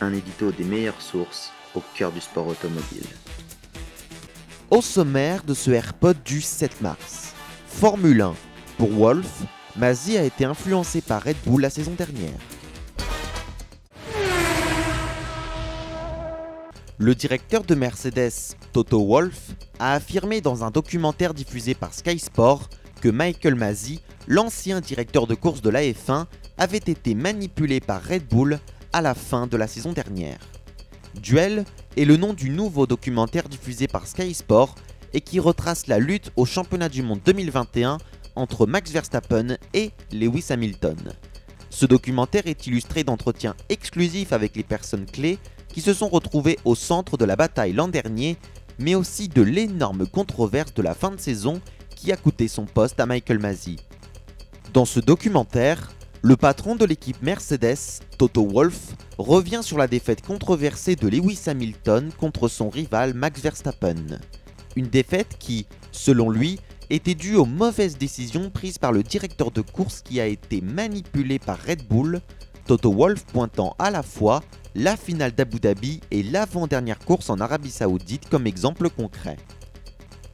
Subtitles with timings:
[0.00, 3.06] Un édito des meilleures sources au cœur du sport automobile.
[4.70, 7.32] Au sommaire de ce AirPod du 7 mars.
[7.68, 8.34] Formule 1.
[8.76, 9.42] Pour Wolf,
[9.76, 12.38] Mazzi a été influencé par Red Bull la saison dernière.
[16.98, 22.68] Le directeur de Mercedes, Toto Wolff, a affirmé dans un documentaire diffusé par Sky Sport
[23.00, 28.26] que Michael Mazzi, l'ancien directeur de course de la F1, avait été manipulé par Red
[28.28, 28.58] Bull
[28.94, 30.38] à la fin de la saison dernière.
[31.20, 31.64] Duel
[31.96, 34.76] est le nom du nouveau documentaire diffusé par Sky Sport
[35.12, 37.98] et qui retrace la lutte au championnat du monde 2021
[38.36, 40.96] entre Max Verstappen et Lewis Hamilton.
[41.70, 46.76] Ce documentaire est illustré d'entretiens exclusifs avec les personnes clés qui se sont retrouvées au
[46.76, 48.36] centre de la bataille l'an dernier,
[48.78, 51.60] mais aussi de l'énorme controverse de la fin de saison
[51.96, 53.74] qui a coûté son poste à Michael Masi.
[54.72, 55.90] Dans ce documentaire,
[56.24, 62.10] le patron de l'équipe Mercedes, Toto Wolff, revient sur la défaite controversée de Lewis Hamilton
[62.18, 64.18] contre son rival Max Verstappen.
[64.74, 66.58] Une défaite qui, selon lui,
[66.88, 71.38] était due aux mauvaises décisions prises par le directeur de course qui a été manipulé
[71.38, 72.22] par Red Bull,
[72.66, 74.42] Toto Wolff pointant à la fois
[74.74, 79.36] la finale d'Abu Dhabi et l'avant-dernière course en Arabie Saoudite comme exemple concret.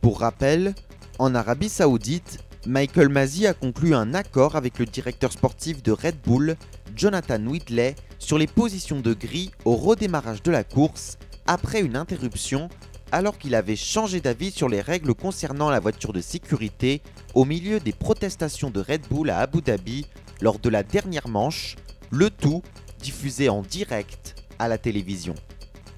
[0.00, 0.72] Pour rappel,
[1.18, 6.16] en Arabie Saoudite, Michael Masi a conclu un accord avec le directeur sportif de Red
[6.22, 6.56] Bull,
[6.94, 12.68] Jonathan Whitley, sur les positions de grille au redémarrage de la course après une interruption
[13.12, 17.00] alors qu'il avait changé d'avis sur les règles concernant la voiture de sécurité
[17.34, 20.06] au milieu des protestations de Red Bull à Abu Dhabi
[20.42, 21.76] lors de la dernière manche,
[22.10, 22.62] le tout
[23.00, 25.34] diffusé en direct à la télévision.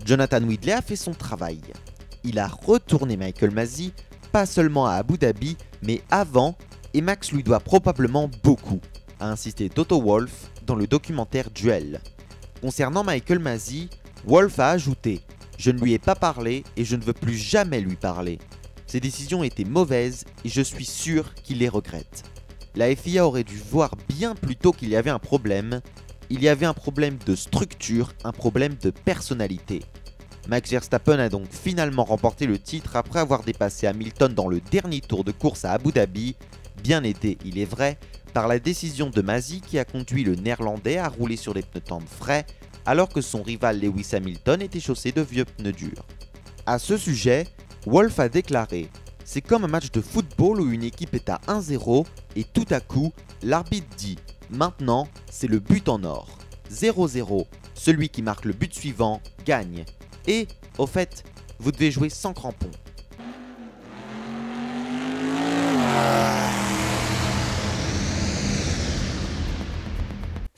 [0.04, 1.60] Jonathan Whitley a fait son travail.
[2.22, 3.92] Il a retourné Michael Masi,
[4.30, 6.56] pas seulement à Abu Dhabi, mais avant,
[6.94, 8.80] et Max lui doit probablement beaucoup,
[9.20, 12.00] a insisté Toto Wolff dans le documentaire Duel.
[12.60, 13.90] Concernant Michael Masi,
[14.24, 15.22] Wolff a ajouté
[15.62, 18.40] je ne lui ai pas parlé et je ne veux plus jamais lui parler.
[18.88, 22.24] Ses décisions étaient mauvaises et je suis sûr qu'il les regrette.
[22.74, 25.80] La FIA aurait dû voir bien plus tôt qu'il y avait un problème.
[26.30, 29.82] Il y avait un problème de structure, un problème de personnalité.
[30.48, 35.00] Max Verstappen a donc finalement remporté le titre après avoir dépassé Hamilton dans le dernier
[35.00, 36.34] tour de course à Abu Dhabi,
[36.82, 37.98] bien aidé, il est vrai,
[38.34, 41.82] par la décision de Masi qui a conduit le néerlandais à rouler sur des pneus
[41.82, 42.44] tendres frais
[42.86, 46.04] alors que son rival Lewis Hamilton était chaussé de vieux pneus durs.
[46.66, 47.46] A ce sujet,
[47.86, 48.88] Wolf a déclaré
[49.24, 52.04] C'est comme un match de football où une équipe est à 1-0
[52.34, 54.18] et tout à coup, l'arbitre dit
[54.50, 56.38] Maintenant, c'est le but en or.
[56.70, 57.46] 0-0.
[57.74, 59.84] Celui qui marque le but suivant gagne.
[60.26, 60.46] Et,
[60.78, 61.24] au fait,
[61.58, 62.70] vous devez jouer sans crampons.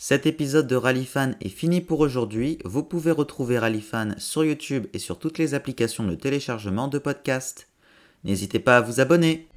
[0.07, 2.59] Cet épisode de Rallyfan est fini pour aujourd'hui.
[2.67, 7.69] Vous pouvez retrouver Rallyfan sur YouTube et sur toutes les applications de téléchargement de podcasts.
[8.23, 9.49] N'hésitez pas à vous abonner.